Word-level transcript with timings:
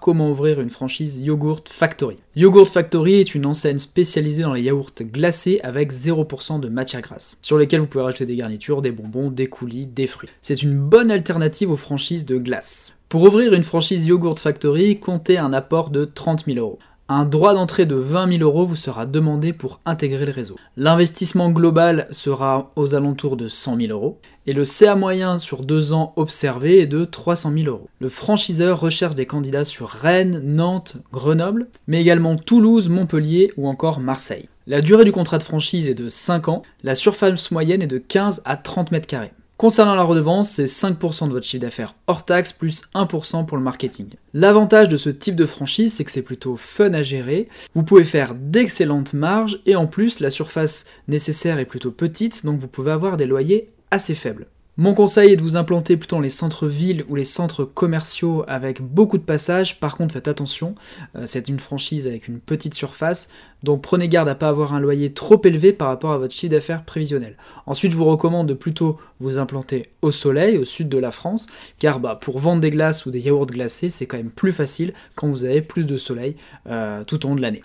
comment 0.00 0.30
ouvrir 0.30 0.60
une 0.60 0.70
franchise 0.70 1.18
Yogurt 1.18 1.68
Factory. 1.68 2.16
Yogurt 2.34 2.68
Factory 2.68 3.14
est 3.14 3.34
une 3.34 3.46
enseigne 3.46 3.78
spécialisée 3.78 4.42
dans 4.42 4.52
les 4.52 4.62
yaourts 4.62 4.92
glacés 5.00 5.60
avec 5.62 5.92
0% 5.92 6.60
de 6.60 6.68
matière 6.68 7.02
grasse, 7.02 7.36
sur 7.42 7.58
lesquels 7.58 7.80
vous 7.80 7.86
pouvez 7.86 8.04
rajouter 8.04 8.26
des 8.26 8.36
garnitures, 8.36 8.82
des 8.82 8.92
bonbons, 8.92 9.30
des 9.30 9.46
coulis, 9.46 9.86
des 9.86 10.06
fruits. 10.06 10.30
C'est 10.42 10.62
une 10.62 10.78
bonne 10.78 11.10
alternative 11.10 11.70
aux 11.70 11.76
franchises 11.76 12.24
de 12.24 12.38
glace. 12.38 12.94
Pour 13.10 13.22
ouvrir 13.22 13.54
une 13.54 13.64
franchise 13.64 14.06
Yogurt 14.06 14.38
Factory, 14.38 15.00
comptez 15.00 15.36
un 15.36 15.52
apport 15.52 15.90
de 15.90 16.04
30 16.04 16.44
000 16.44 16.58
euros. 16.58 16.78
Un 17.12 17.24
droit 17.24 17.54
d'entrée 17.54 17.86
de 17.86 17.96
20 17.96 18.38
000 18.38 18.44
euros 18.44 18.64
vous 18.64 18.76
sera 18.76 19.04
demandé 19.04 19.52
pour 19.52 19.80
intégrer 19.84 20.26
le 20.26 20.30
réseau. 20.30 20.54
L'investissement 20.76 21.50
global 21.50 22.06
sera 22.12 22.70
aux 22.76 22.94
alentours 22.94 23.36
de 23.36 23.48
100 23.48 23.78
000 23.78 23.88
euros 23.90 24.20
et 24.46 24.52
le 24.52 24.62
CA 24.62 24.94
moyen 24.94 25.38
sur 25.38 25.64
deux 25.64 25.92
ans 25.92 26.12
observé 26.14 26.78
est 26.78 26.86
de 26.86 27.04
300 27.04 27.50
000 27.52 27.64
euros. 27.66 27.88
Le 27.98 28.08
franchiseur 28.08 28.78
recherche 28.78 29.16
des 29.16 29.26
candidats 29.26 29.64
sur 29.64 29.88
Rennes, 29.88 30.40
Nantes, 30.44 30.98
Grenoble, 31.12 31.66
mais 31.88 32.00
également 32.00 32.36
Toulouse, 32.36 32.88
Montpellier 32.88 33.52
ou 33.56 33.66
encore 33.66 33.98
Marseille. 33.98 34.48
La 34.68 34.80
durée 34.80 35.04
du 35.04 35.10
contrat 35.10 35.38
de 35.38 35.42
franchise 35.42 35.88
est 35.88 35.94
de 35.94 36.08
5 36.08 36.46
ans, 36.46 36.62
la 36.84 36.94
surface 36.94 37.50
moyenne 37.50 37.82
est 37.82 37.88
de 37.88 37.98
15 37.98 38.42
à 38.44 38.56
30 38.56 38.92
mètres 38.92 39.08
carrés. 39.08 39.32
Concernant 39.60 39.94
la 39.94 40.04
redevance, 40.04 40.52
c'est 40.52 40.64
5% 40.64 41.28
de 41.28 41.32
votre 41.34 41.44
chiffre 41.44 41.60
d'affaires 41.60 41.94
hors 42.06 42.24
taxe 42.24 42.50
plus 42.50 42.84
1% 42.94 43.44
pour 43.44 43.58
le 43.58 43.62
marketing. 43.62 44.08
L'avantage 44.32 44.88
de 44.88 44.96
ce 44.96 45.10
type 45.10 45.36
de 45.36 45.44
franchise, 45.44 45.92
c'est 45.92 46.04
que 46.04 46.10
c'est 46.10 46.22
plutôt 46.22 46.56
fun 46.56 46.94
à 46.94 47.02
gérer. 47.02 47.46
Vous 47.74 47.82
pouvez 47.82 48.04
faire 48.04 48.34
d'excellentes 48.34 49.12
marges 49.12 49.60
et 49.66 49.76
en 49.76 49.86
plus, 49.86 50.20
la 50.20 50.30
surface 50.30 50.86
nécessaire 51.08 51.58
est 51.58 51.66
plutôt 51.66 51.90
petite, 51.90 52.46
donc 52.46 52.58
vous 52.58 52.68
pouvez 52.68 52.90
avoir 52.90 53.18
des 53.18 53.26
loyers 53.26 53.68
assez 53.90 54.14
faibles. 54.14 54.46
Mon 54.80 54.94
conseil 54.94 55.32
est 55.32 55.36
de 55.36 55.42
vous 55.42 55.56
implanter 55.56 55.98
plutôt 55.98 56.16
dans 56.16 56.22
les 56.22 56.30
centres-villes 56.30 57.04
ou 57.10 57.14
les 57.14 57.24
centres 57.24 57.66
commerciaux 57.66 58.44
avec 58.48 58.80
beaucoup 58.80 59.18
de 59.18 59.22
passages. 59.22 59.78
Par 59.78 59.94
contre, 59.94 60.14
faites 60.14 60.26
attention, 60.26 60.74
euh, 61.16 61.24
c'est 61.26 61.50
une 61.50 61.58
franchise 61.58 62.06
avec 62.06 62.28
une 62.28 62.40
petite 62.40 62.72
surface, 62.72 63.28
donc 63.62 63.82
prenez 63.82 64.08
garde 64.08 64.30
à 64.30 64.32
ne 64.32 64.38
pas 64.38 64.48
avoir 64.48 64.72
un 64.72 64.80
loyer 64.80 65.12
trop 65.12 65.38
élevé 65.44 65.74
par 65.74 65.88
rapport 65.88 66.12
à 66.12 66.16
votre 66.16 66.32
chiffre 66.32 66.52
d'affaires 66.52 66.82
prévisionnel. 66.86 67.36
Ensuite, 67.66 67.92
je 67.92 67.96
vous 67.98 68.06
recommande 68.06 68.48
de 68.48 68.54
plutôt 68.54 68.98
vous 69.18 69.36
implanter 69.36 69.90
au 70.00 70.12
soleil, 70.12 70.56
au 70.56 70.64
sud 70.64 70.88
de 70.88 70.96
la 70.96 71.10
France, 71.10 71.46
car 71.78 72.00
bah, 72.00 72.18
pour 72.18 72.38
vendre 72.38 72.62
des 72.62 72.70
glaces 72.70 73.04
ou 73.04 73.10
des 73.10 73.20
yaourts 73.20 73.48
glacés, 73.48 73.90
c'est 73.90 74.06
quand 74.06 74.16
même 74.16 74.30
plus 74.30 74.52
facile 74.52 74.94
quand 75.14 75.28
vous 75.28 75.44
avez 75.44 75.60
plus 75.60 75.84
de 75.84 75.98
soleil 75.98 76.36
euh, 76.70 77.04
tout 77.04 77.26
au 77.26 77.28
long 77.28 77.34
de 77.34 77.42
l'année. 77.42 77.62